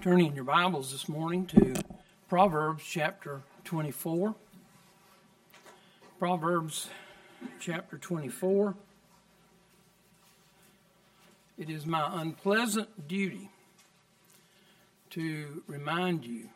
[0.00, 1.74] turning your Bibles this morning to
[2.26, 4.34] Proverbs chapter 24.
[6.18, 6.88] Proverbs
[7.58, 8.74] chapter 24.
[11.58, 13.50] It is my unpleasant duty
[15.10, 16.48] to remind you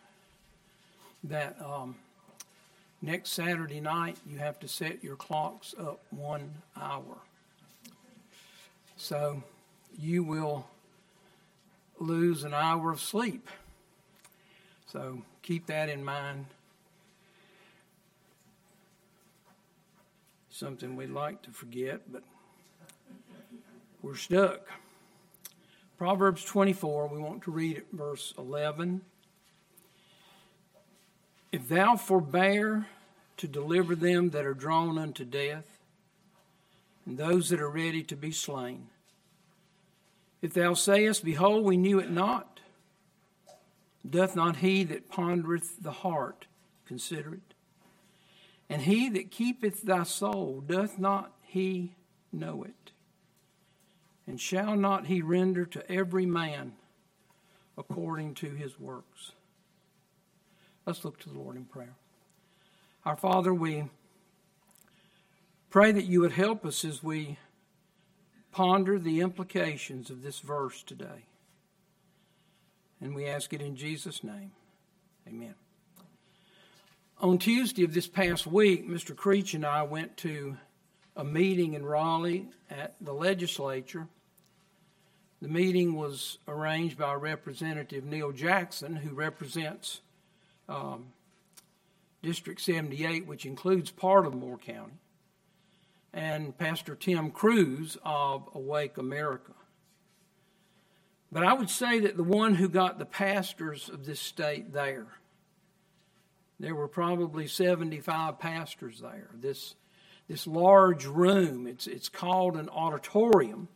[1.24, 1.96] that um,
[3.02, 6.50] next Saturday night you have to set your clocks up one
[6.80, 7.18] hour.
[8.96, 9.42] So
[9.98, 10.66] you will
[11.98, 13.48] lose an hour of sleep.
[14.86, 16.46] So keep that in mind.
[20.50, 22.22] Something we'd like to forget, but
[24.02, 24.68] we're stuck.
[25.98, 29.00] Proverbs 24, we want to read it, verse 11.
[31.50, 32.86] If thou forbear
[33.36, 35.78] to deliver them that are drawn unto death,
[37.06, 38.88] and those that are ready to be slain,
[40.44, 42.60] if thou sayest, Behold, we knew it not,
[44.08, 46.44] doth not he that pondereth the heart
[46.84, 47.54] consider it?
[48.68, 51.94] And he that keepeth thy soul, doth not he
[52.30, 52.90] know it?
[54.26, 56.74] And shall not he render to every man
[57.78, 59.32] according to his works?
[60.84, 61.94] Let's look to the Lord in prayer.
[63.06, 63.84] Our Father, we
[65.70, 67.38] pray that you would help us as we
[68.54, 71.26] ponder the implications of this verse today.
[73.00, 74.52] And we ask it in Jesus' name.
[75.26, 75.56] Amen.
[77.20, 79.16] On Tuesday of this past week, Mr.
[79.16, 80.56] Creech and I went to
[81.16, 84.06] a meeting in Raleigh at the legislature.
[85.42, 90.00] The meeting was arranged by Representative Neal Jackson, who represents
[90.68, 91.06] um,
[92.22, 95.00] District 78, which includes part of Moore County
[96.14, 99.52] and Pastor Tim Cruz of Awake America.
[101.32, 105.08] But I would say that the one who got the pastors of this state there,
[106.60, 109.30] there were probably 75 pastors there.
[109.34, 109.74] This,
[110.28, 113.66] this large room, it's, it's called an auditorium,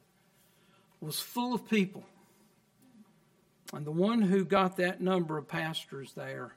[1.00, 2.04] was full of people.
[3.72, 6.54] And the one who got that number of pastors there,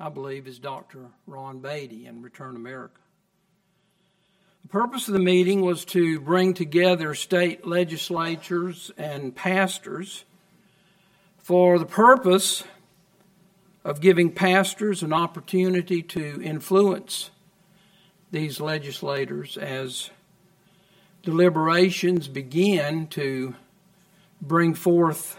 [0.00, 1.06] I believe, is Dr.
[1.28, 3.00] Ron Baity in Return America.
[4.62, 10.24] The purpose of the meeting was to bring together state legislatures and pastors
[11.38, 12.64] for the purpose
[13.84, 17.30] of giving pastors an opportunity to influence
[18.30, 20.10] these legislators as
[21.22, 23.54] deliberations begin to
[24.42, 25.38] bring forth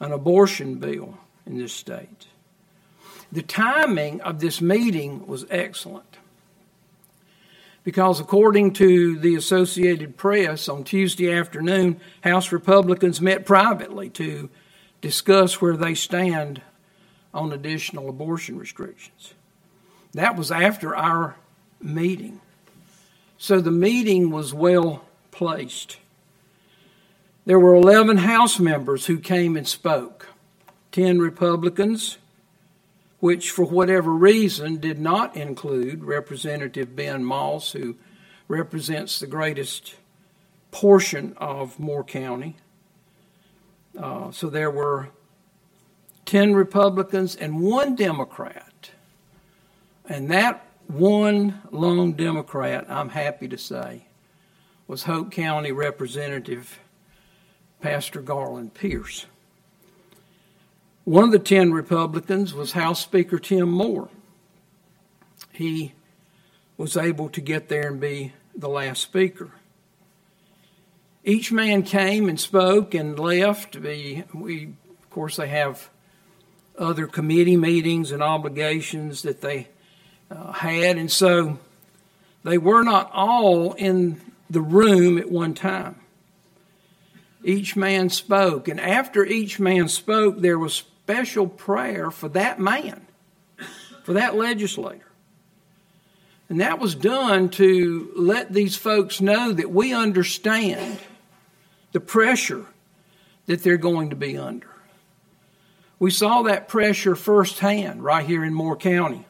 [0.00, 2.26] an abortion bill in this state.
[3.30, 6.18] The timing of this meeting was excellent
[7.84, 14.48] because according to the Associated Press on Tuesday afternoon, House Republicans met privately to
[15.02, 16.62] discuss where they stand
[17.34, 19.34] on additional abortion restrictions.
[20.14, 21.36] That was after our
[21.80, 22.40] meeting.
[23.36, 25.98] So the meeting was well placed.
[27.44, 30.28] There were 11 House members who came and spoke
[30.92, 32.16] 10 Republicans,
[33.24, 37.96] which, for whatever reason, did not include Representative Ben Moss, who
[38.48, 39.94] represents the greatest
[40.70, 42.54] portion of Moore County.
[43.98, 45.08] Uh, so there were
[46.26, 48.90] 10 Republicans and one Democrat.
[50.06, 54.04] And that one lone Democrat, I'm happy to say,
[54.86, 56.78] was Hoke County Representative
[57.80, 59.24] Pastor Garland Pierce.
[61.04, 64.08] One of the 10 Republicans was House Speaker Tim Moore.
[65.52, 65.92] He
[66.78, 69.50] was able to get there and be the last speaker.
[71.22, 73.76] Each man came and spoke and left.
[73.76, 75.90] We, we of course, they have
[76.78, 79.68] other committee meetings and obligations that they
[80.30, 81.58] uh, had, and so
[82.44, 86.00] they were not all in the room at one time.
[87.44, 93.06] Each man spoke, and after each man spoke, there was special prayer for that man,
[94.04, 95.04] for that legislator.
[96.48, 100.98] And that was done to let these folks know that we understand
[101.92, 102.64] the pressure
[103.44, 104.70] that they're going to be under.
[105.98, 109.26] We saw that pressure firsthand right here in Moore County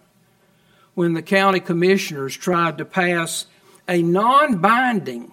[0.95, 3.47] when the county commissioners tried to pass
[3.89, 5.33] a non binding,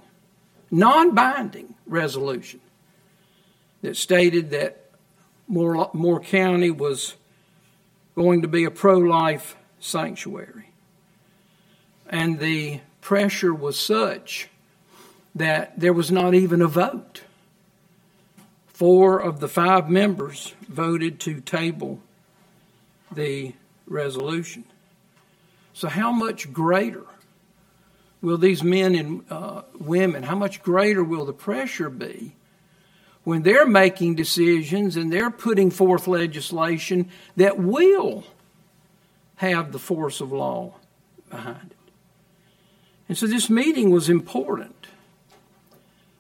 [0.71, 2.61] non binding resolution
[3.83, 4.81] that stated that
[5.51, 7.15] Moore, Moore County was
[8.15, 10.69] going to be a pro life sanctuary.
[12.09, 14.48] And the pressure was such
[15.36, 17.21] that there was not even a vote
[18.81, 22.00] Four of the five members voted to table
[23.12, 23.54] the
[23.86, 24.63] resolution.
[25.71, 27.06] So, how much greater
[28.24, 32.33] will these men and uh, women, how much greater will the pressure be
[33.23, 38.23] when they're making decisions and they're putting forth legislation that will
[39.35, 40.73] have the force of law
[41.29, 41.77] behind it?
[43.07, 44.88] And so, this meeting was important,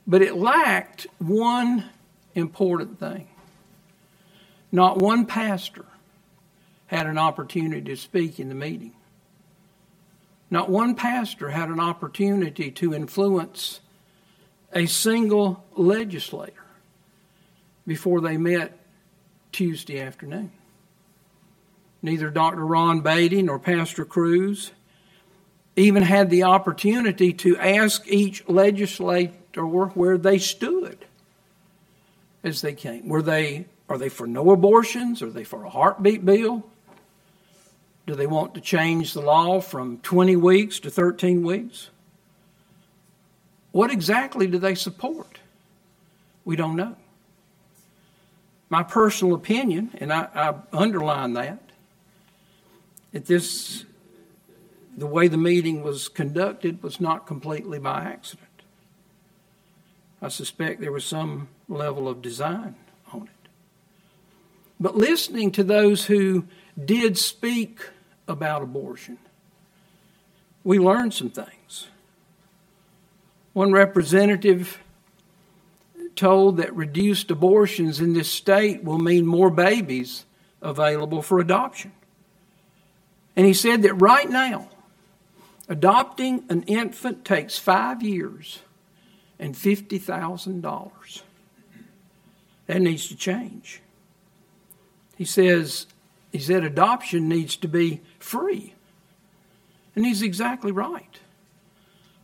[0.05, 1.85] but it lacked one
[2.35, 3.27] important thing.
[4.71, 5.85] Not one pastor
[6.87, 8.93] had an opportunity to speak in the meeting.
[10.49, 13.79] Not one pastor had an opportunity to influence
[14.73, 16.60] a single legislator
[17.91, 18.71] before they met
[19.51, 20.49] Tuesday afternoon.
[22.01, 22.65] Neither Dr.
[22.65, 24.71] Ron Baity nor Pastor Cruz
[25.75, 30.99] even had the opportunity to ask each legislator where they stood
[32.45, 33.09] as they came.
[33.09, 35.21] Were they are they for no abortions?
[35.21, 36.65] Are they for a heartbeat bill?
[38.07, 41.89] Do they want to change the law from 20 weeks to 13 weeks?
[43.73, 45.39] What exactly do they support?
[46.45, 46.95] We don't know.
[48.71, 51.61] My personal opinion, and I, I underline that,
[53.11, 53.83] that this,
[54.95, 58.47] the way the meeting was conducted was not completely by accident.
[60.21, 62.75] I suspect there was some level of design
[63.11, 63.49] on it.
[64.79, 66.45] But listening to those who
[66.81, 67.81] did speak
[68.25, 69.17] about abortion,
[70.63, 71.89] we learned some things.
[73.51, 74.79] One representative
[76.15, 80.25] told that reduced abortions in this state will mean more babies
[80.61, 81.91] available for adoption.
[83.35, 84.69] And he said that right now,
[85.69, 88.59] adopting an infant takes five years
[89.39, 91.21] and $50,000.
[92.67, 93.81] That needs to change.
[95.17, 95.87] He says,
[96.31, 98.75] he said adoption needs to be free.
[99.95, 101.19] And he's exactly right.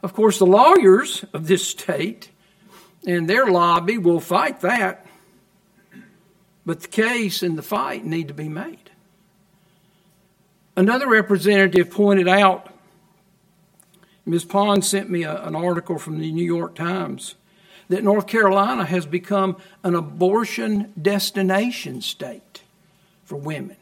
[0.02, 2.30] Of course, the lawyers of this state
[3.06, 5.06] and their lobby will fight that,
[6.66, 8.92] but the case and the fight need to be made.
[10.76, 12.74] Another representative pointed out
[14.26, 14.44] Ms.
[14.44, 17.36] Pond sent me a, an article from the New York Times
[17.88, 22.62] that North Carolina has become an abortion destination state
[23.24, 23.78] for women.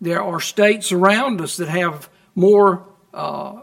[0.00, 2.84] There are states around us that have more
[3.14, 3.60] uh,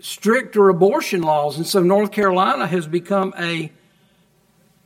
[0.00, 3.72] stricter abortion laws, and so North Carolina has become a,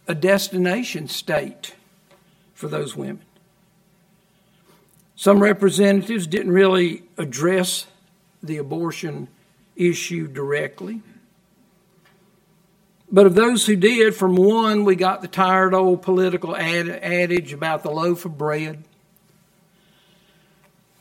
[0.06, 1.74] a destination state
[2.54, 3.22] for those women.
[5.14, 7.86] Some representatives didn't really address
[8.42, 9.28] the abortion
[9.74, 11.02] issue directly.
[13.10, 17.52] But of those who did, from one, we got the tired old political ad- adage
[17.52, 18.84] about the loaf of bread.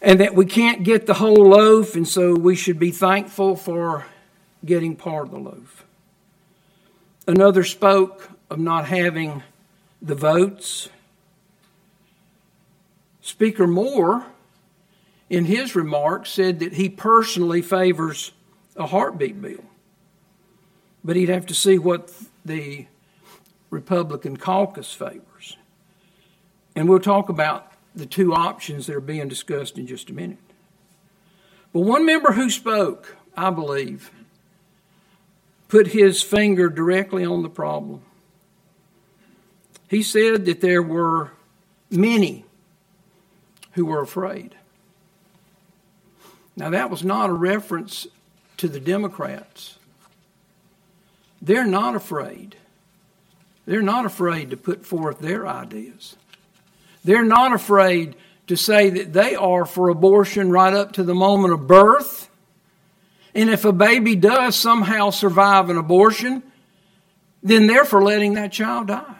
[0.01, 4.05] And that we can't get the whole loaf, and so we should be thankful for
[4.63, 5.85] getting part of the loaf.
[7.25, 9.43] Another spoke of not having
[10.01, 10.89] the votes.
[13.21, 14.25] Speaker Moore,
[15.29, 18.31] in his remarks, said that he personally favors
[18.75, 19.65] a heartbeat bill.
[21.03, 22.13] But he'd have to see what
[22.45, 22.85] the
[23.69, 25.57] Republican caucus favors.
[26.75, 30.37] And we'll talk about the two options that are being discussed in just a minute.
[31.73, 34.11] But one member who spoke, I believe,
[35.67, 38.01] put his finger directly on the problem.
[39.89, 41.31] He said that there were
[41.89, 42.45] many
[43.73, 44.55] who were afraid.
[46.55, 48.07] Now, that was not a reference
[48.57, 49.77] to the Democrats.
[51.41, 52.55] They're not afraid.
[53.65, 56.15] They're not afraid to put forth their ideas.
[57.07, 61.53] They're not afraid to say that they are for abortion right up to the moment
[61.53, 62.29] of birth.
[63.33, 66.43] And if a baby does somehow survive an abortion,
[67.41, 69.15] then they're for letting that child die.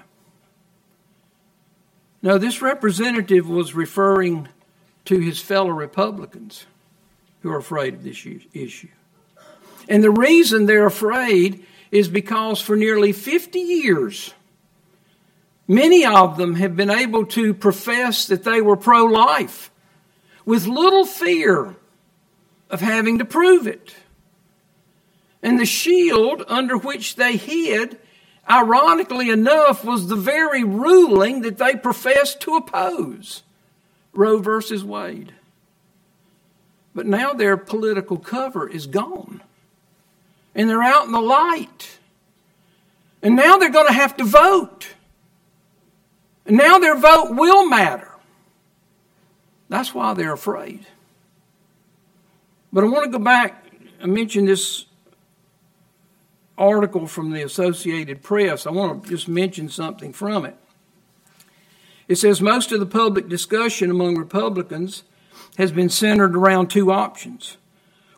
[2.22, 4.50] Now, this representative was referring
[5.06, 6.65] to his fellow Republicans
[7.41, 8.89] who are afraid of this issue.
[9.88, 14.34] And the reason they're afraid is because for nearly 50 years,
[15.67, 19.71] many of them have been able to profess that they were pro life
[20.45, 21.75] with little fear
[22.69, 23.95] of having to prove it.
[25.43, 28.00] And the shield under which they hid,
[28.50, 33.43] ironically enough, was the very ruling that they professed to oppose
[34.13, 35.33] Roe versus Wade.
[36.95, 39.41] But now their political cover is gone
[40.55, 42.00] and they're out in the light.
[43.21, 44.88] And now they're going to have to vote.
[46.49, 48.11] Now their vote will matter.
[49.69, 50.85] That's why they're afraid.
[52.71, 53.65] But I want to go back.
[54.01, 54.85] I mentioned this
[56.57, 58.65] article from the Associated Press.
[58.65, 60.55] I want to just mention something from it.
[62.07, 65.03] It says most of the public discussion among Republicans
[65.57, 67.57] has been centered around two options.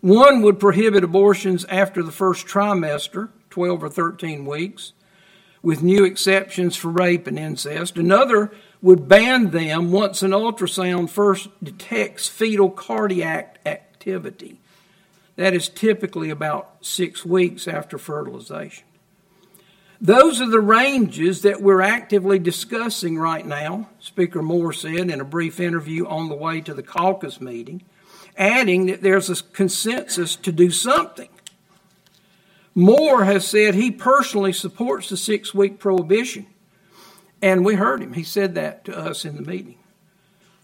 [0.01, 4.93] One would prohibit abortions after the first trimester, 12 or 13 weeks,
[5.61, 7.97] with new exceptions for rape and incest.
[7.97, 8.51] Another
[8.81, 14.59] would ban them once an ultrasound first detects fetal cardiac activity.
[15.35, 18.85] That is typically about six weeks after fertilization.
[20.01, 25.25] Those are the ranges that we're actively discussing right now, Speaker Moore said in a
[25.25, 27.83] brief interview on the way to the caucus meeting,
[28.37, 31.27] adding that there's a consensus to do something.
[32.75, 36.45] Moore has said he personally supports the six week prohibition,
[37.41, 38.13] and we heard him.
[38.13, 39.77] He said that to us in the meeting.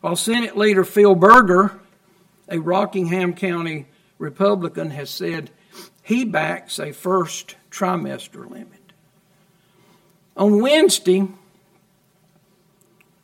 [0.02, 1.80] While Senate Leader Phil Berger,
[2.48, 3.88] a Rockingham County
[4.20, 5.50] Republican, has said
[6.04, 8.94] he backs a first trimester limit.
[10.38, 11.28] On Wednesday,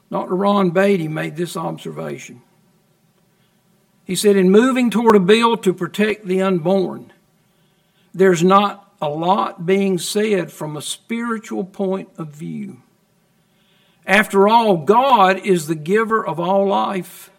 [0.10, 0.36] Dr.
[0.36, 2.42] Ron Baity made this observation.
[4.04, 7.14] He said, In moving toward a bill to protect the unborn,
[8.14, 12.82] there's not a lot being said from a spiritual point of view.
[14.06, 17.32] After all, God is the giver of all life,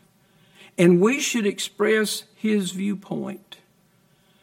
[0.79, 3.59] and we should express his viewpoint.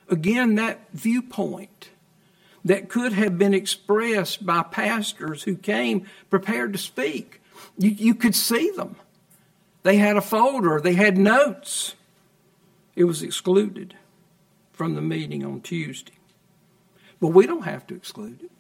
[0.09, 1.89] Again, that viewpoint
[2.65, 7.41] that could have been expressed by pastors who came prepared to speak.
[7.77, 8.95] You, you could see them.
[9.83, 11.95] They had a folder, they had notes.
[12.95, 13.95] It was excluded
[14.74, 16.18] from the meeting on Tuesday.
[17.19, 18.51] But we don't have to exclude it.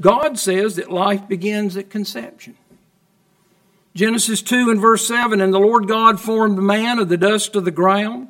[0.00, 2.56] God says that life begins at conception.
[3.94, 7.64] Genesis 2 and verse 7 And the Lord God formed man of the dust of
[7.64, 8.28] the ground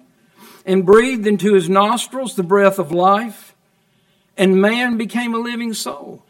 [0.67, 3.55] and breathed into his nostrils the breath of life
[4.37, 6.25] and man became a living soul.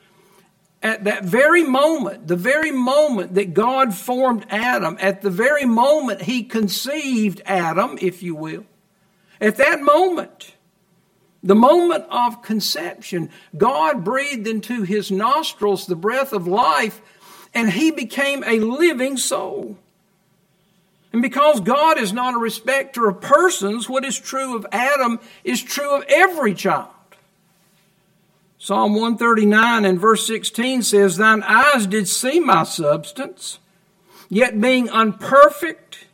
[0.83, 6.23] At that very moment, the very moment that God formed Adam, at the very moment
[6.23, 8.67] he conceived Adam, if you will,
[9.41, 10.54] at that moment,
[11.45, 17.03] the moment of conception, God breathed into his nostrils the breath of life,
[17.53, 19.77] and he became a living soul.
[21.13, 25.63] And because God is not a respecter of persons, what is true of Adam is
[25.63, 26.89] true of every child.
[28.59, 33.59] Psalm 139 and verse 16 says, Thine eyes did see my substance,
[34.31, 36.07] yet being unperfect,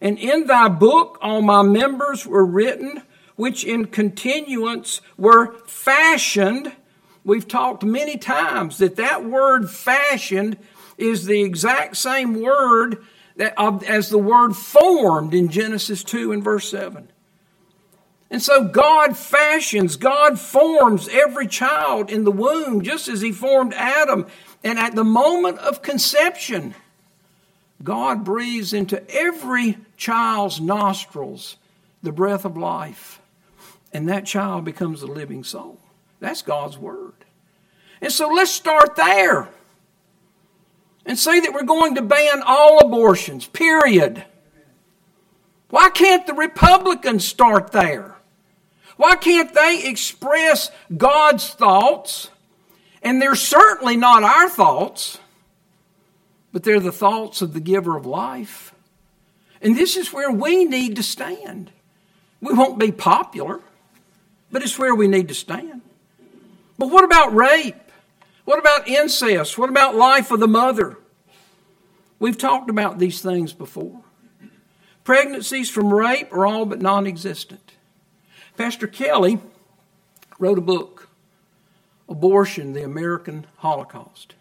[0.00, 3.02] and in thy book all my members were written,
[3.36, 6.72] which in continuance were fashioned.
[7.24, 10.58] We've talked many times that that word fashioned
[10.98, 13.04] is the exact same word
[13.36, 13.54] that,
[13.88, 17.08] as the word formed in Genesis 2 and verse 7.
[18.30, 23.74] And so God fashions, God forms every child in the womb just as He formed
[23.74, 24.26] Adam.
[24.64, 26.74] And at the moment of conception,
[27.82, 31.56] God breathes into every child's nostrils
[32.02, 33.20] the breath of life.
[33.92, 35.78] And that child becomes a living soul.
[36.20, 37.12] That's God's Word.
[38.00, 39.48] And so let's start there
[41.04, 44.24] and say that we're going to ban all abortions, period.
[45.68, 48.16] Why can't the Republicans start there?
[48.96, 52.30] Why can't they express God's thoughts?
[53.02, 55.18] And they're certainly not our thoughts,
[56.52, 58.74] but they're the thoughts of the giver of life.
[59.60, 61.72] And this is where we need to stand.
[62.40, 63.60] We won't be popular,
[64.52, 65.80] but it's where we need to stand.
[66.78, 67.74] But what about rape?
[68.44, 69.56] What about incest?
[69.56, 70.98] What about life of the mother?
[72.18, 74.02] We've talked about these things before.
[75.04, 77.72] Pregnancies from rape are all but non existent.
[78.56, 79.40] Pastor Kelly
[80.38, 81.08] wrote a book,
[82.08, 84.34] Abortion, the American Holocaust.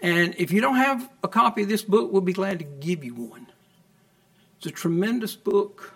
[0.00, 3.04] And if you don't have a copy of this book, we'll be glad to give
[3.04, 3.46] you one.
[4.58, 5.94] It's a tremendous book.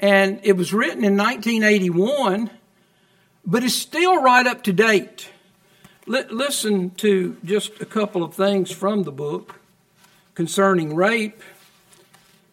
[0.00, 2.50] And it was written in 1981,
[3.46, 5.28] but it's still right up to date.
[6.08, 9.60] L- listen to just a couple of things from the book
[10.34, 11.42] concerning rape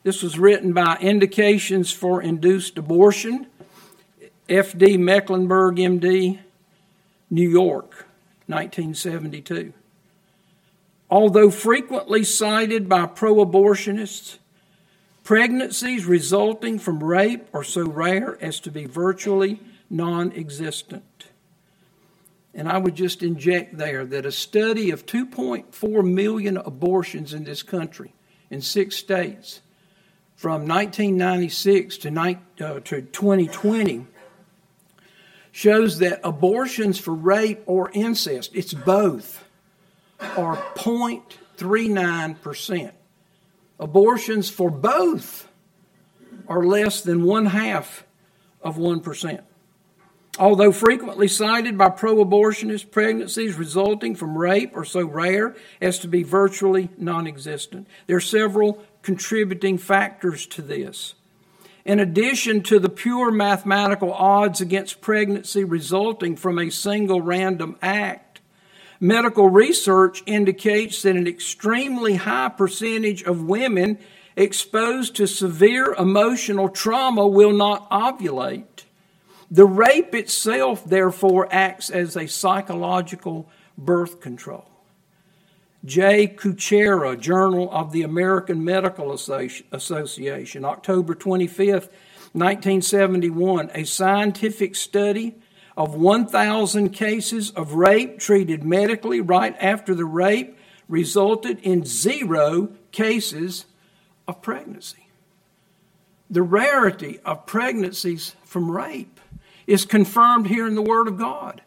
[0.08, 3.46] this was written by Indications for Induced Abortion,
[4.48, 4.96] F.D.
[4.96, 6.40] Mecklenburg, MD,
[7.30, 8.06] New York,
[8.46, 9.74] 1972.
[11.10, 14.38] Although frequently cited by pro abortionists,
[15.28, 21.28] pregnancies resulting from rape are so rare as to be virtually non existent.
[22.54, 27.62] And I would just inject there that a study of 2.4 million abortions in this
[27.62, 28.14] country
[28.50, 29.60] in six states
[30.38, 34.08] from 1996 to, uh, to 2020
[35.52, 39.44] shows that abortions for rape or incest, it's both,
[40.38, 42.94] are 0.39%.
[43.80, 45.48] Abortions for both
[46.48, 48.06] are less than one half
[48.62, 49.42] of 1%.
[50.40, 56.08] Although frequently cited by pro abortionists, pregnancies resulting from rape are so rare as to
[56.08, 57.88] be virtually non existent.
[58.06, 61.16] There are several contributing factors to this.
[61.86, 68.27] In addition to the pure mathematical odds against pregnancy resulting from a single random act,
[69.00, 73.98] medical research indicates that an extremely high percentage of women
[74.36, 78.84] exposed to severe emotional trauma will not ovulate.
[79.50, 84.70] The rape itself, therefore, acts as a psychological birth control.
[85.86, 86.28] J.
[86.28, 91.90] Kuchera, Journal of the American Medical Association, October 25th,
[92.34, 95.36] 1971, a scientific study
[95.78, 100.58] of 1,000 cases of rape treated medically right after the rape
[100.90, 103.66] resulted in zero cases
[104.28, 105.08] of pregnancy.
[106.32, 109.20] The rarity of pregnancies from rape
[109.68, 111.62] is confirmed here in the Word of God.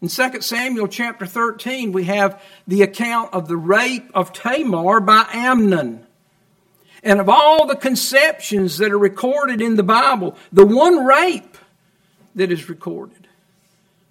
[0.00, 5.26] In 2 Samuel chapter 13, we have the account of the rape of Tamar by
[5.32, 6.06] Amnon.
[7.02, 11.58] And of all the conceptions that are recorded in the Bible, the one rape
[12.34, 13.26] that is recorded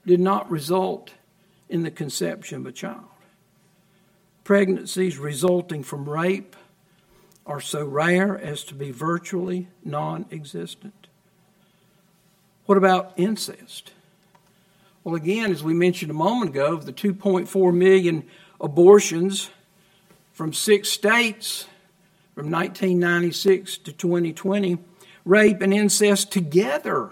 [0.10, 1.12] did not result
[1.70, 3.06] in the conception of a child.
[4.44, 6.56] Pregnancies resulting from rape
[7.46, 11.06] are so rare as to be virtually non existent.
[12.66, 13.92] What about incest?
[15.04, 18.24] Well, again, as we mentioned a moment ago, of the 2.4 million
[18.60, 19.51] abortions
[20.34, 21.68] from six states
[22.34, 24.79] from 1996 to 2020,
[25.24, 27.12] rape and incest together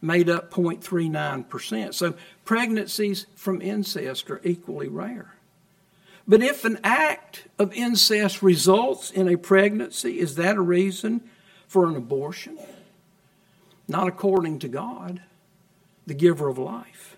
[0.00, 1.94] made up 0.39%.
[1.94, 5.34] So pregnancies from incest are equally rare.
[6.26, 11.22] But if an act of incest results in a pregnancy, is that a reason
[11.66, 12.58] for an abortion?
[13.88, 15.22] Not according to God
[16.06, 17.16] the giver of life.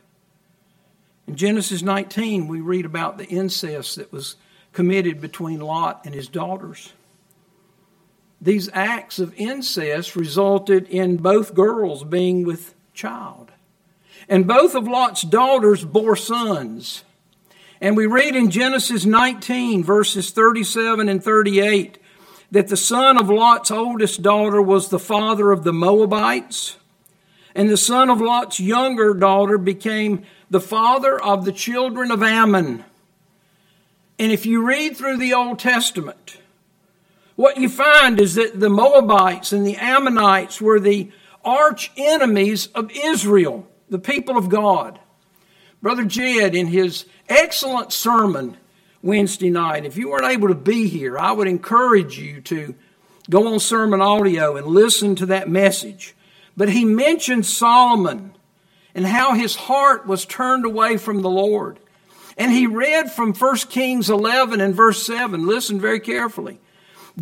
[1.27, 4.37] In Genesis 19, we read about the incest that was
[4.73, 6.93] committed between Lot and his daughters.
[8.41, 13.51] These acts of incest resulted in both girls being with child.
[14.29, 17.05] And both of Lot's daughters bore sons.
[17.81, 21.99] And we read in Genesis 19, verses 37 and 38,
[22.51, 26.77] that the son of Lot's oldest daughter was the father of the Moabites
[27.55, 32.85] and the son of Lot's younger daughter became the father of the children of Ammon.
[34.19, 36.39] And if you read through the Old Testament,
[37.41, 41.11] what you find is that the Moabites and the Ammonites were the
[41.43, 45.01] arch enemies of Israel, the people of God.
[45.81, 48.59] Brother Jed, in his excellent sermon
[49.01, 52.75] Wednesday night, if you weren't able to be here, I would encourage you to
[53.31, 56.15] go on sermon audio and listen to that message.
[56.59, 58.35] But he mentioned Solomon
[58.95, 61.79] and how his heart was turned away from the Lord.
[62.37, 65.47] And he read from 1 Kings 11 and verse 7.
[65.47, 66.61] Listen very carefully.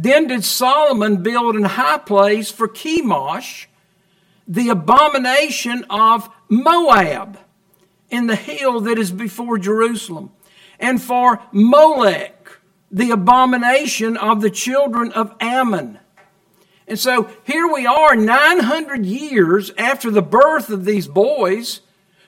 [0.01, 3.67] Then did Solomon build an high place for Chemosh,
[4.47, 7.37] the abomination of Moab,
[8.09, 10.31] in the hill that is before Jerusalem,
[10.79, 12.61] and for Molech,
[12.93, 15.99] the abomination of the children of Ammon.
[16.87, 21.81] And so here we are 900 years after the birth of these boys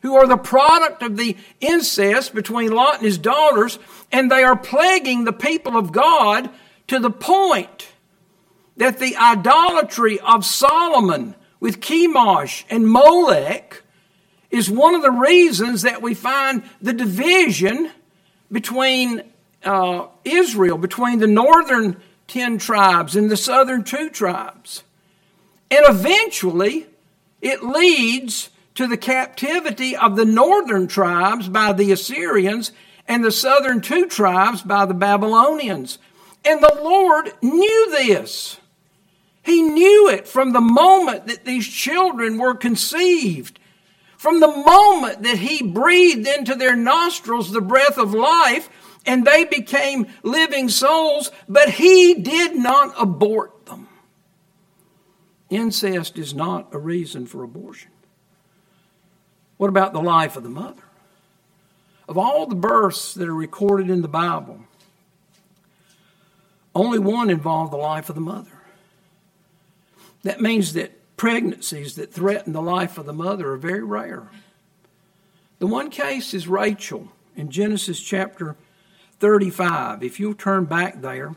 [0.03, 3.79] who are the product of the incest between Lot and his daughters,
[4.11, 6.51] and they are plaguing the people of God
[6.91, 7.87] to the point
[8.77, 13.85] that the idolatry of Solomon with Chemosh and Molech
[14.51, 17.93] is one of the reasons that we find the division
[18.51, 19.23] between
[19.63, 24.83] uh, Israel, between the northern 10 tribes and the southern two tribes.
[25.71, 26.89] And eventually,
[27.41, 32.73] it leads to the captivity of the northern tribes by the Assyrians
[33.07, 35.99] and the southern two tribes by the Babylonians.
[36.45, 38.59] And the Lord knew this.
[39.43, 43.59] He knew it from the moment that these children were conceived.
[44.17, 48.69] From the moment that He breathed into their nostrils the breath of life,
[49.07, 53.89] and they became living souls, but he did not abort them.
[55.49, 57.91] Incest is not a reason for abortion.
[59.57, 60.83] What about the life of the mother?
[62.11, 64.59] of all the births that are recorded in the Bible,
[66.75, 68.51] only one involved the life of the mother.
[70.23, 74.31] That means that pregnancies that threaten the life of the mother are very rare.
[75.59, 78.57] The one case is Rachel in Genesis chapter
[79.19, 80.03] 35.
[80.03, 81.35] If you'll turn back there,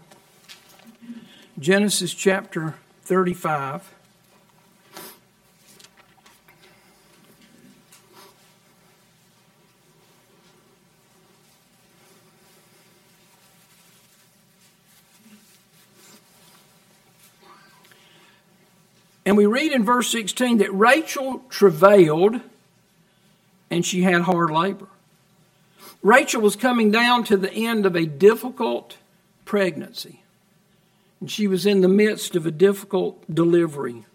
[1.59, 3.93] Genesis chapter 35.
[19.33, 22.39] And we read in verse 16 that Rachel travailed
[23.71, 24.85] and she had hard labor.
[26.03, 28.97] Rachel was coming down to the end of a difficult
[29.43, 30.21] pregnancy.
[31.19, 34.05] And she was in the midst of a difficult delivery.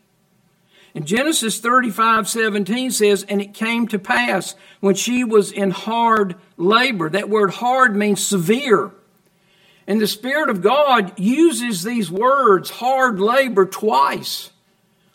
[0.94, 6.36] And Genesis 35 17 says, And it came to pass when she was in hard
[6.56, 7.10] labor.
[7.10, 8.92] That word hard means severe.
[9.84, 14.52] And the Spirit of God uses these words, hard labor, twice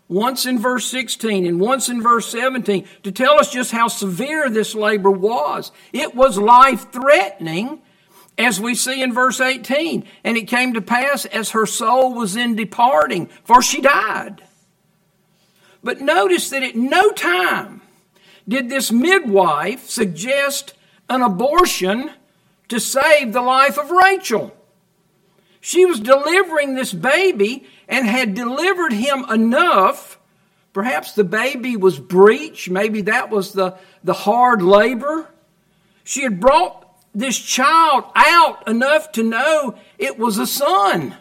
[0.08, 4.50] once in verse 16 and once in verse 17 to tell us just how severe
[4.50, 5.72] this labor was.
[5.92, 7.82] It was life threatening,
[8.38, 10.06] as we see in verse 18.
[10.24, 14.44] And it came to pass as her soul was in departing, for she died.
[15.84, 17.82] But notice that at no time
[18.48, 20.74] did this midwife suggest
[21.10, 22.12] an abortion
[22.70, 24.56] to save the life of Rachel.
[25.60, 30.20] She was delivering this baby and had delivered him enough.
[30.74, 32.70] Perhaps the baby was breech.
[32.70, 35.30] Maybe that was the, the hard labor.
[36.04, 41.16] She had brought this child out enough to know it was a son.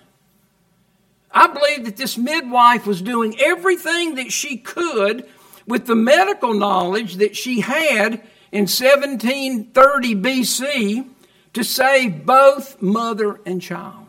[1.31, 5.27] I believe that this midwife was doing everything that she could
[5.66, 8.14] with the medical knowledge that she had
[8.51, 11.09] in 1730 BC
[11.55, 14.02] to save both mother and child.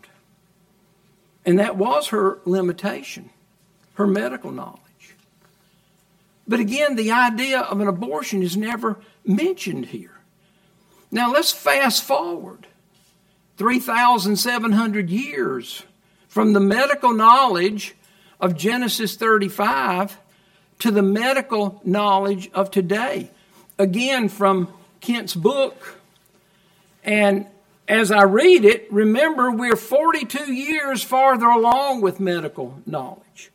[1.45, 3.29] And that was her limitation,
[3.95, 4.79] her medical knowledge.
[6.47, 10.19] But again, the idea of an abortion is never mentioned here.
[11.11, 12.67] Now let's fast forward
[13.57, 15.83] 3,700 years
[16.27, 17.95] from the medical knowledge
[18.39, 20.17] of Genesis 35
[20.79, 23.29] to the medical knowledge of today.
[23.77, 24.67] Again, from
[24.99, 25.99] Kent's book.
[27.03, 27.45] And
[27.87, 33.51] as I read it, remember we're 42 years farther along with medical knowledge.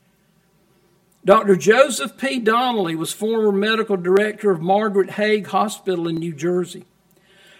[1.24, 1.56] Dr.
[1.56, 2.38] Joseph P.
[2.38, 6.84] Donnelly was former medical director of Margaret Hague Hospital in New Jersey.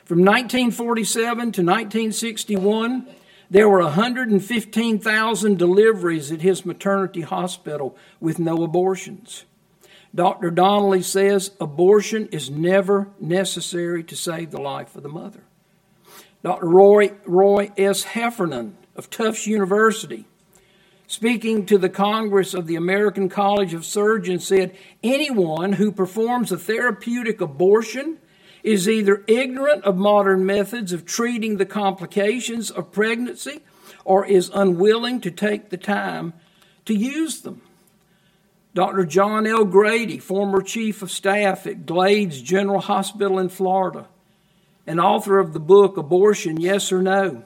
[0.04, 3.07] From 1947 to 1961,
[3.50, 9.44] there were 115,000 deliveries at his maternity hospital with no abortions.
[10.14, 10.50] Dr.
[10.50, 15.42] Donnelly says abortion is never necessary to save the life of the mother.
[16.42, 16.66] Dr.
[16.66, 18.05] Roy, Roy S.
[18.05, 20.24] Heffernan of Tufts University,
[21.07, 26.59] speaking to the Congress of the American College of Surgeons, said anyone who performs a
[26.59, 28.18] therapeutic abortion
[28.62, 33.61] is either ignorant of modern methods of treating the complications of pregnancy
[34.05, 36.33] or is unwilling to take the time
[36.85, 37.62] to use them.
[38.74, 39.05] Dr.
[39.05, 39.64] John L.
[39.64, 44.07] Grady, former chief of staff at Glades General Hospital in Florida,
[44.88, 47.44] and author of the book Abortion, Yes or No.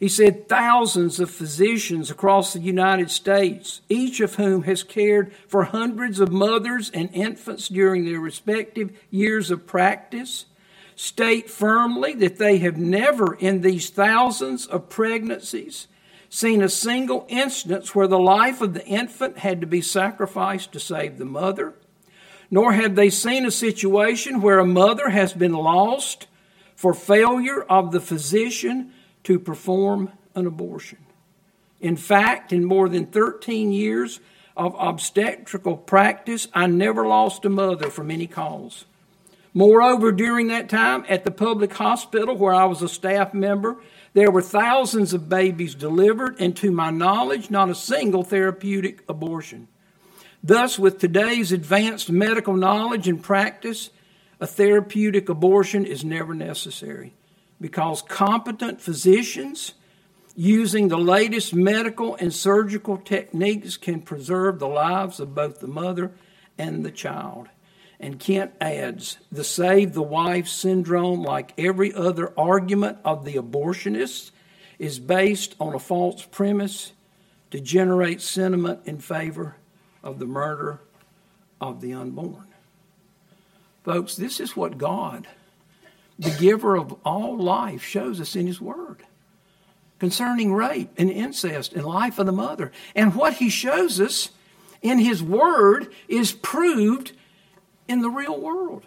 [0.00, 5.64] He said thousands of physicians across the United States, each of whom has cared for
[5.64, 10.46] hundreds of mothers and infants during their respective years of practice,
[10.94, 15.86] state firmly that they have never, in these thousands of pregnancies,
[16.28, 20.80] seen a single instance where the life of the infant had to be sacrificed to
[20.80, 21.74] save the mother,
[22.50, 26.27] nor have they seen a situation where a mother has been lost
[26.78, 28.92] for failure of the physician
[29.24, 30.98] to perform an abortion.
[31.80, 34.20] In fact, in more than 13 years
[34.56, 38.84] of obstetrical practice, I never lost a mother from any cause.
[39.52, 43.78] Moreover, during that time at the public hospital where I was a staff member,
[44.12, 49.66] there were thousands of babies delivered, and to my knowledge, not a single therapeutic abortion.
[50.44, 53.90] Thus, with today's advanced medical knowledge and practice,
[54.40, 57.14] a therapeutic abortion is never necessary
[57.60, 59.74] because competent physicians
[60.36, 66.12] using the latest medical and surgical techniques can preserve the lives of both the mother
[66.56, 67.48] and the child.
[67.98, 74.30] And Kent adds the save the wife syndrome, like every other argument of the abortionists,
[74.78, 76.92] is based on a false premise
[77.50, 79.56] to generate sentiment in favor
[80.04, 80.80] of the murder
[81.60, 82.47] of the unborn.
[83.88, 85.26] Folks, this is what God
[86.18, 89.04] the giver of all life, shows us in His Word
[89.98, 92.70] concerning rape and incest and life of the mother.
[92.94, 94.30] And what He shows us
[94.82, 97.12] in His Word is proved
[97.86, 98.82] in the real world.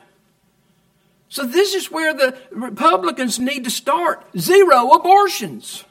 [1.29, 5.83] So, this is where the Republicans need to start zero abortions.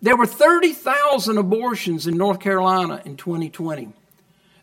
[0.00, 3.94] There were 30,000 abortions in North Carolina in 2020.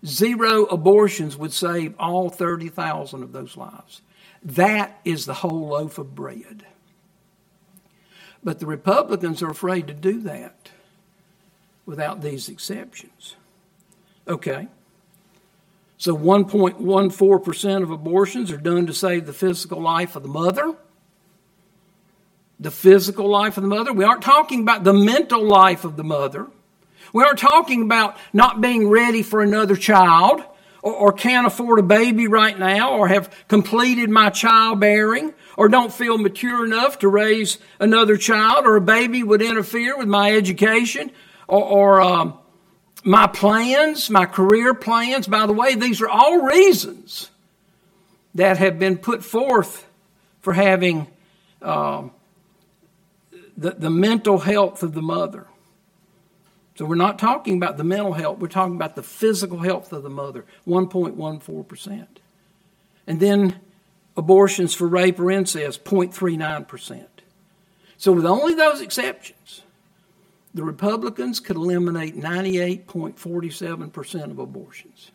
[0.06, 4.02] Zero abortions would save all 30,000 of those lives.
[4.44, 6.66] That is the whole loaf of bread.
[8.44, 10.72] But the Republicans are afraid to do that
[11.86, 13.36] without these exceptions.
[14.28, 14.68] Okay.
[15.98, 20.74] So 1.14% of abortions are done to save the physical life of the mother.
[22.60, 23.94] The physical life of the mother.
[23.94, 26.48] We aren't talking about the mental life of the mother.
[27.14, 30.44] We aren't talking about not being ready for another child
[30.82, 35.94] or, or can't afford a baby right now or have completed my childbearing or don't
[35.94, 41.12] feel mature enough to raise another child or a baby would interfere with my education
[41.48, 42.38] or, or um,
[43.04, 45.28] my plans, my career plans.
[45.28, 47.30] By the way, these are all reasons
[48.36, 49.88] that have been put forth
[50.40, 51.08] for having
[51.62, 52.04] uh,
[53.58, 55.48] the, the mental health of the mother.
[56.82, 60.02] So we're not talking about the mental health, we're talking about the physical health of
[60.02, 62.08] the mother, 1.14%.
[63.06, 63.60] And then
[64.18, 67.06] abortions for rape or incest, 0.39%.
[67.98, 69.62] So with only those exceptions,
[70.56, 75.12] the Republicans could eliminate 98.47% of abortions.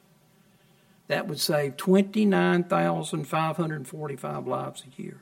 [1.09, 5.19] That would save 29,545 lives a year.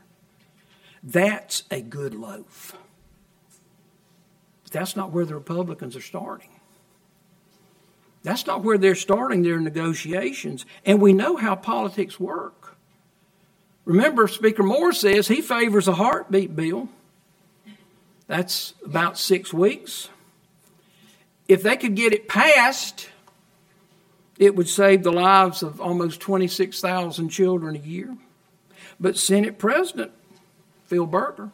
[1.03, 2.77] That's a good loaf
[4.75, 6.51] that's not where the Republicans are starting.
[8.25, 10.67] That's not where they're starting their negotiations.
[10.85, 12.77] And we know how politics work.
[13.85, 16.89] Remember, Speaker Moore says he favors a heartbeat bill.
[18.27, 20.09] That's about six weeks.
[21.47, 23.11] If they could get it passed,
[24.39, 28.17] it would save the lives of almost 26,000 children a year.
[28.99, 30.11] But Senate President
[30.87, 31.51] Phil Berger,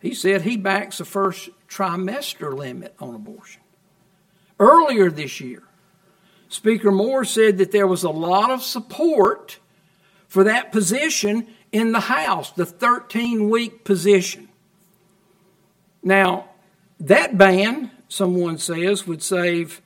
[0.00, 3.62] he said he backs the first trimester limit on abortion.
[4.58, 5.62] Earlier this year,
[6.48, 9.58] Speaker Moore said that there was a lot of support
[10.28, 14.48] for that position in the House, the 13 week position.
[16.02, 16.50] Now,
[17.00, 19.82] that ban, someone says, would save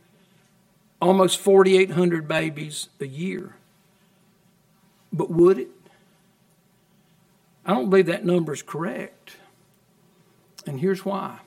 [1.01, 3.57] almost 4,800 babies a year.
[5.13, 5.71] But would it?
[7.65, 9.37] I don't believe that number is correct.
[10.67, 11.39] And here's why.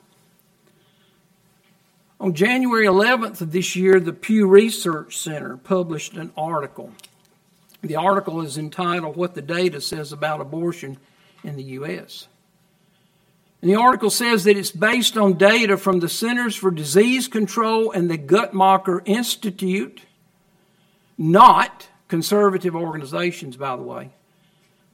[2.20, 6.92] On January 11th of this year, the Pew Research Center published an article.
[7.82, 10.98] The article is entitled What the Data Says About Abortion
[11.42, 12.28] in the U.S.
[13.60, 17.90] And the article says that it's based on data from the Centers for Disease Control
[17.90, 20.02] and the Guttmacher Institute,
[21.18, 24.10] not conservative organizations, by the way.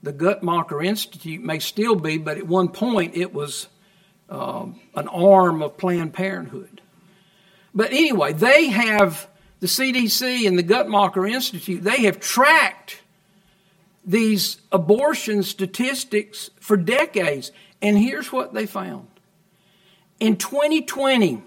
[0.03, 3.69] The Guttmacher Institute may still be, but at one point it was
[4.31, 6.80] um, an arm of Planned Parenthood.
[7.75, 9.29] But anyway, they have,
[9.61, 13.03] the CDC and the Guttmacher Institute, they have tracked
[14.05, 17.53] these abortion statistics for decades.
[17.83, 19.09] And here's what they found.
[20.19, 21.43] In 2020,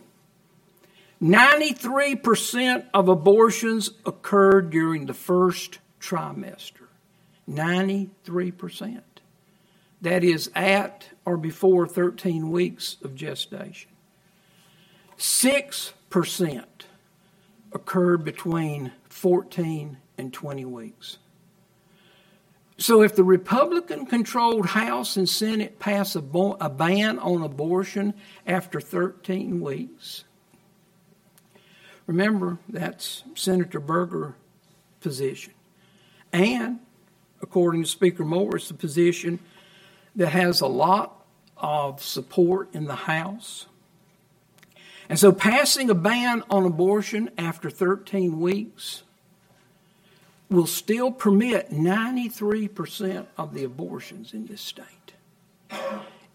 [1.21, 6.87] 93% of abortions occurred during the first trimester.
[7.49, 9.01] 93%.
[10.01, 13.91] That is at or before 13 weeks of gestation.
[15.15, 16.85] 6 percent
[17.71, 21.17] occurred between 14 and 20 weeks.
[22.77, 28.13] So if the Republican controlled House and Senate pass a, bo- a, ban on abortion
[28.45, 30.23] after 13 weeks,
[32.05, 34.35] remember that's Senator Berger's
[34.99, 35.53] position.
[36.31, 36.77] And
[37.41, 39.39] according to Speaker Moore, it's the position
[40.15, 41.25] that has a lot
[41.57, 43.65] of support in the House
[45.13, 49.03] and so, passing a ban on abortion after 13 weeks
[50.49, 55.13] will still permit 93% of the abortions in this state.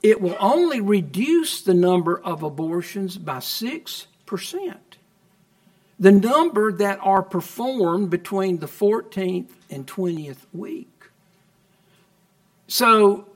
[0.00, 4.06] It will only reduce the number of abortions by 6%.
[5.98, 11.02] The number that are performed between the 14th and 20th week.
[12.68, 13.26] So,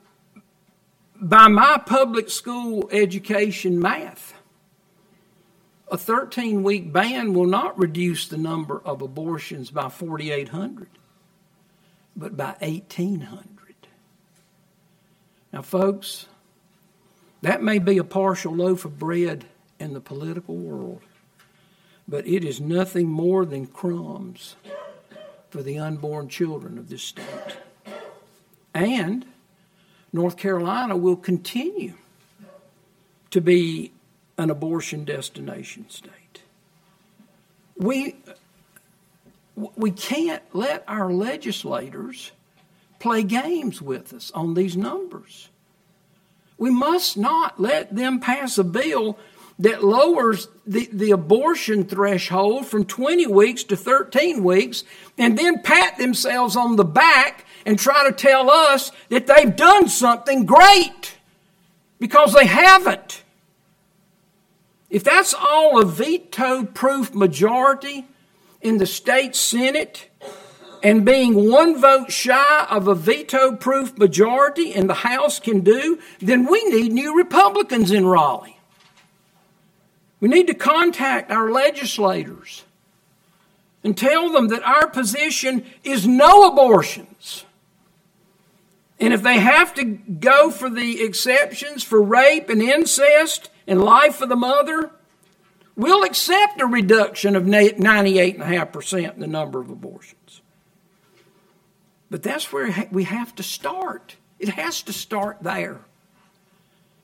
[1.19, 4.35] by my public school education math,
[5.93, 10.87] a 13 week ban will not reduce the number of abortions by 4,800,
[12.15, 13.47] but by 1,800.
[15.53, 16.25] Now, folks,
[17.43, 19.45] that may be a partial loaf of bread
[19.79, 21.03] in the political world,
[22.07, 24.55] but it is nothing more than crumbs
[25.51, 27.57] for the unborn children of this state.
[28.73, 29.27] And
[30.11, 31.93] North Carolina will continue
[33.29, 33.91] to be
[34.37, 36.41] an abortion destination state.
[37.77, 38.15] We,
[39.55, 42.31] we can't let our legislators
[42.99, 45.49] play games with us on these numbers.
[46.57, 49.17] We must not let them pass a bill
[49.59, 54.83] that lowers the, the abortion threshold from 20 weeks to 13 weeks
[55.17, 59.87] and then pat themselves on the back and try to tell us that they've done
[59.87, 61.17] something great
[61.99, 63.22] because they haven't.
[64.93, 68.05] If that's all a veto proof majority
[68.61, 70.07] in the state Senate,
[70.83, 75.97] and being one vote shy of a veto proof majority in the House can do,
[76.19, 78.59] then we need new Republicans in Raleigh.
[80.19, 82.63] We need to contact our legislators
[83.83, 87.45] and tell them that our position is no abortions.
[88.99, 94.21] And if they have to go for the exceptions for rape and incest and life
[94.21, 94.91] of the mother,
[95.75, 100.41] we'll accept a reduction of 98.5% in the number of abortions.
[102.09, 104.17] But that's where we have to start.
[104.39, 105.79] It has to start there.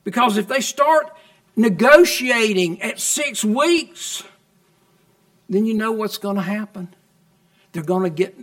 [0.03, 1.11] Because if they start
[1.55, 4.23] negotiating at six weeks,
[5.49, 6.93] then you know what's going to happen.
[7.71, 8.37] They're going to get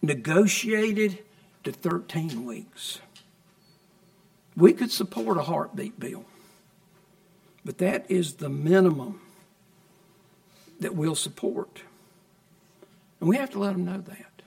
[0.00, 1.18] negotiated
[1.64, 2.98] to 13 weeks.
[4.56, 6.24] We could support a heartbeat bill,
[7.64, 9.20] but that is the minimum
[10.80, 11.82] that we'll support.
[13.20, 14.42] And we have to let them know that.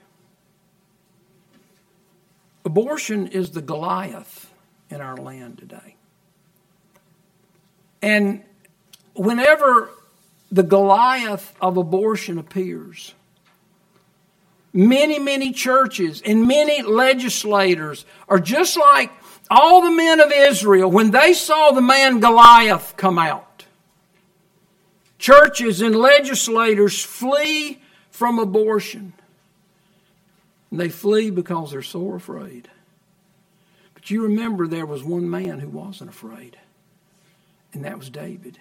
[2.64, 4.52] Abortion is the Goliath
[4.90, 5.96] in our land today.
[8.02, 8.42] And
[9.14, 9.90] whenever
[10.52, 13.14] the Goliath of abortion appears,
[14.72, 19.10] many, many churches and many legislators are just like
[19.50, 23.64] all the men of Israel when they saw the man Goliath come out.
[25.18, 27.80] Churches and legislators flee
[28.10, 29.12] from abortion.
[30.70, 32.68] And they flee because they're so afraid.
[33.94, 36.56] But you remember there was one man who wasn't afraid,
[37.72, 38.58] and that was David.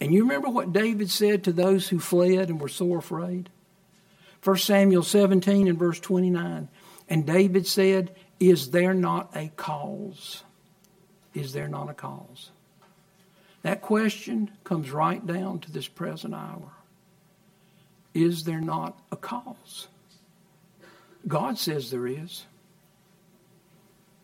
[0.00, 3.48] And you remember what David said to those who fled and were so afraid?
[4.42, 6.68] 1 Samuel 17 and verse 29.
[7.08, 10.42] And David said, Is there not a cause?
[11.32, 12.50] Is there not a cause?
[13.62, 16.72] That question comes right down to this present hour.
[18.12, 19.88] Is there not a cause?
[21.26, 22.44] God says there is.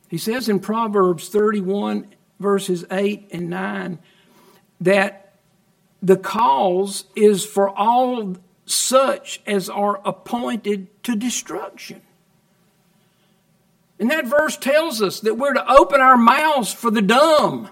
[0.08, 3.98] He says in Proverbs 31, verses 8 and 9,
[4.80, 5.34] that
[6.02, 12.02] the cause is for all such as are appointed to destruction.
[14.00, 17.68] And that verse tells us that we're to open our mouths for the dumb,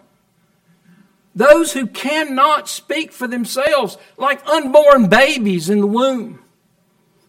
[1.34, 6.40] those who cannot speak for themselves, like unborn babies in the womb.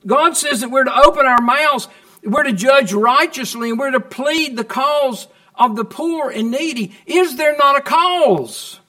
[0.05, 1.87] God says that we're to open our mouths,
[2.25, 6.93] we're to judge righteously, and we're to plead the cause of the poor and needy.
[7.05, 8.81] Is there not a cause?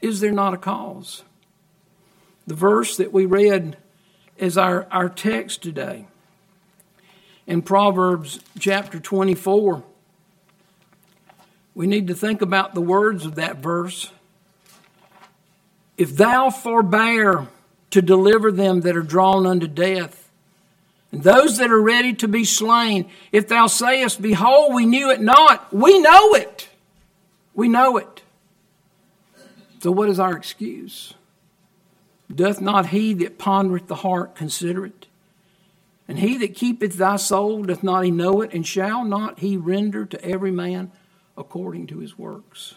[0.00, 1.24] Is there not a cause?
[2.46, 3.76] The verse that we read
[4.36, 6.06] is our, our text today.
[7.46, 9.82] In Proverbs chapter 24,
[11.74, 14.10] we need to think about the words of that verse.
[15.96, 17.48] If thou forbear
[17.94, 20.28] to deliver them that are drawn unto death.
[21.12, 25.20] And those that are ready to be slain, if thou sayest, Behold, we knew it
[25.20, 26.68] not, we know it.
[27.54, 28.22] We know it.
[29.80, 31.14] So, what is our excuse?
[32.34, 35.06] Doth not he that pondereth the heart consider it?
[36.06, 38.52] And he that keepeth thy soul, doth not he know it?
[38.52, 40.92] And shall not he render to every man
[41.36, 42.74] according to his works?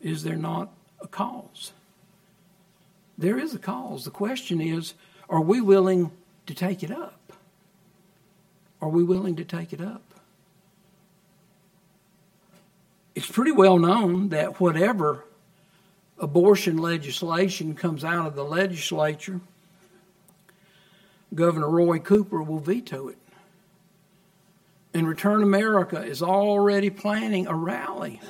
[0.00, 1.72] Is there not a cause?
[3.16, 4.04] There is a cause.
[4.04, 4.94] The question is
[5.28, 6.12] are we willing
[6.46, 7.32] to take it up?
[8.80, 10.02] Are we willing to take it up?
[13.14, 15.24] It's pretty well known that whatever
[16.18, 19.40] abortion legislation comes out of the legislature,
[21.34, 23.18] Governor Roy Cooper will veto it.
[24.94, 28.20] And Return America is already planning a rally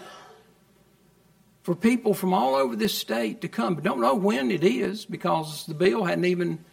[1.63, 3.75] for people from all over this state to come.
[3.75, 6.65] But don't know when it is because the bill hadn't even,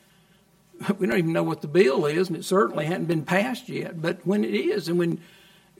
[0.97, 4.01] we don't even know what the bill is, and it certainly hadn't been passed yet.
[4.01, 5.19] But when it is, and when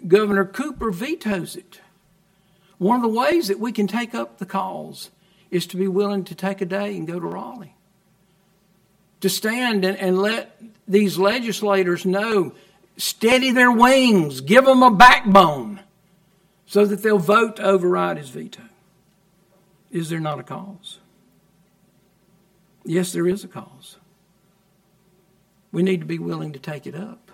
[0.08, 1.80] Governor Cooper vetoes it.
[2.78, 5.12] One of the ways that we can take up the cause
[5.50, 7.76] is to be willing to take a day and go to Raleigh.
[9.24, 12.52] To stand and, and let these legislators know,
[12.98, 15.80] steady their wings, give them a backbone
[16.66, 18.64] so that they'll vote to override his veto.
[19.92, 21.00] Is there not a cause?
[22.84, 23.96] Yes, there is a cause.
[25.72, 27.32] We need to be willing to take it up.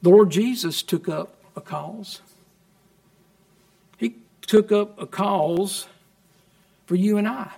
[0.00, 2.22] The Lord Jesus took up a cause.
[3.98, 5.88] He took up a cause
[6.86, 7.50] for you and I.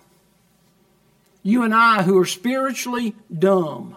[1.43, 3.97] You and I who are spiritually dumb.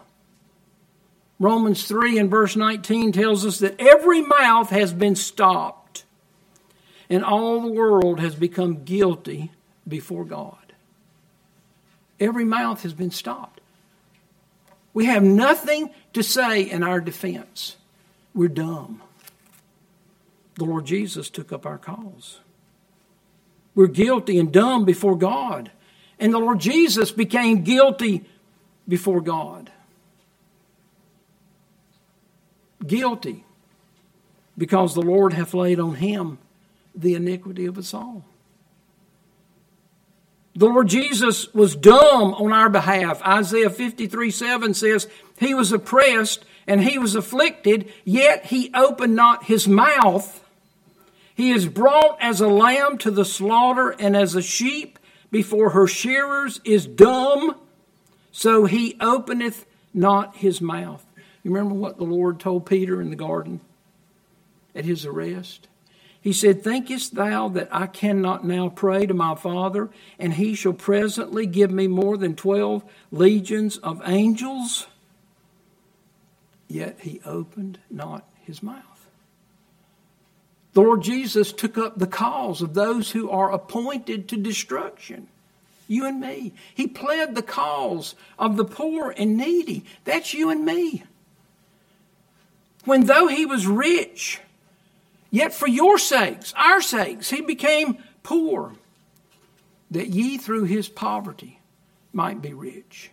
[1.39, 6.06] Romans 3 and verse 19 tells us that every mouth has been stopped
[7.10, 9.52] and all the world has become guilty
[9.88, 10.58] before God.
[12.20, 13.60] Every mouth has been stopped.
[14.94, 17.78] We have nothing to say in our defense.
[18.34, 19.02] We're dumb.
[20.56, 22.39] The Lord Jesus took up our cause.
[23.76, 25.72] We're guilty and dumb before God.
[26.24, 28.24] And the Lord Jesus became guilty
[28.88, 29.69] before God.
[32.88, 33.43] Guilty
[34.57, 36.38] because the Lord hath laid on him
[36.95, 38.24] the iniquity of us all.
[40.55, 43.21] The Lord Jesus was dumb on our behalf.
[43.24, 45.09] Isaiah 53 7 says,
[45.39, 50.41] He was oppressed and he was afflicted, yet he opened not his mouth.
[51.36, 54.99] He is brought as a lamb to the slaughter, and as a sheep
[55.34, 57.56] before her shearers is dumb,
[58.32, 61.04] so he openeth not his mouth.
[61.42, 63.60] You remember what the Lord told Peter in the garden
[64.76, 65.68] at his arrest?
[66.22, 70.72] He said, Thinkest thou that I cannot now pray to my Father, and he shall
[70.72, 74.86] presently give me more than twelve legions of angels?
[76.68, 78.93] Yet he opened not his mouth.
[80.74, 85.28] The Lord Jesus took up the cause of those who are appointed to destruction.
[85.88, 86.53] You and me.
[86.74, 89.86] He pled the cause of the poor and needy.
[90.03, 91.03] That's you and me.
[92.86, 94.41] When though he was rich,
[95.34, 98.74] Yet for your sakes, our sakes, he became poor,
[99.89, 101.59] that ye through his poverty
[102.13, 103.09] might be rich.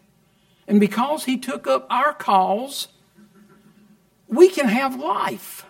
[0.69, 2.89] And because he took up our cause,
[4.29, 5.65] we can have life.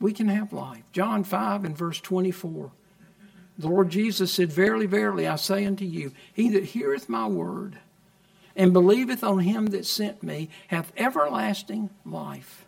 [0.00, 0.84] We can have life.
[0.92, 2.70] John 5 and verse 24.
[3.58, 7.78] The Lord Jesus said, Verily, verily, I say unto you, he that heareth my word
[8.54, 12.66] and believeth on him that sent me hath everlasting life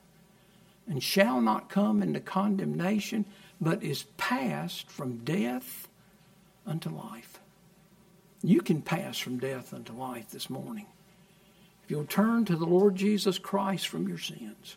[0.88, 3.24] and shall not come into condemnation,
[3.60, 5.88] but is passed from death
[6.66, 7.38] unto life.
[8.42, 10.86] You can pass from death unto life this morning.
[11.84, 14.76] If you'll turn to the Lord Jesus Christ from your sins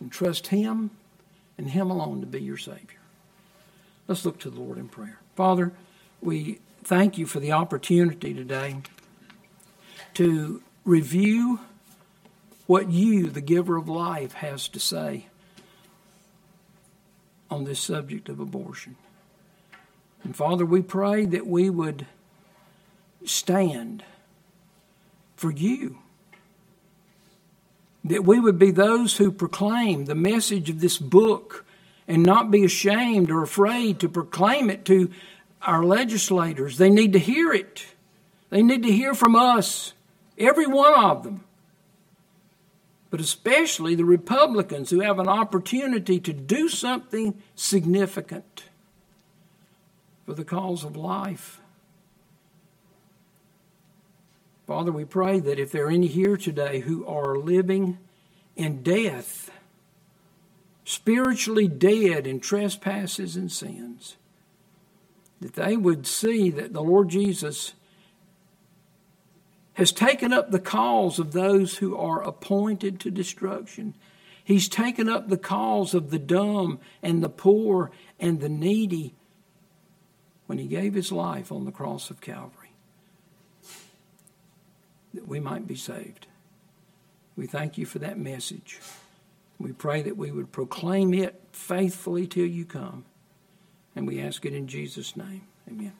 [0.00, 0.90] and trust Him
[1.58, 3.00] and Him alone to be your Savior.
[4.08, 5.18] Let's look to the Lord in prayer.
[5.34, 5.72] Father,
[6.20, 8.76] we thank you for the opportunity today
[10.14, 11.60] to review
[12.66, 15.26] what you, the giver of life, has to say
[17.50, 18.96] on this subject of abortion.
[20.24, 22.06] And Father, we pray that we would
[23.24, 24.02] stand
[25.36, 25.98] for you.
[28.08, 31.64] That we would be those who proclaim the message of this book
[32.06, 35.10] and not be ashamed or afraid to proclaim it to
[35.62, 36.78] our legislators.
[36.78, 37.86] They need to hear it.
[38.50, 39.92] They need to hear from us,
[40.38, 41.44] every one of them
[43.10, 48.64] but especially the Republicans who have an opportunity to do something significant
[50.26, 51.60] for the cause of life.
[54.66, 57.98] Father, we pray that if there are any here today who are living
[58.56, 59.48] in death,
[60.84, 64.16] spiritually dead in trespasses and sins,
[65.40, 67.74] that they would see that the Lord Jesus
[69.74, 73.94] has taken up the cause of those who are appointed to destruction.
[74.42, 79.14] He's taken up the cause of the dumb and the poor and the needy
[80.46, 82.65] when he gave his life on the cross of Calvary
[85.16, 86.26] that we might be saved.
[87.36, 88.80] We thank you for that message.
[89.58, 93.04] We pray that we would proclaim it faithfully till you come.
[93.94, 95.42] And we ask it in Jesus' name.
[95.68, 95.92] Amen.